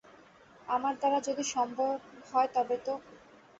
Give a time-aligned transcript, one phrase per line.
[0.67, 1.93] আমার দ্বারা যদি সম্ভব
[2.29, 2.93] হয় তবে তো?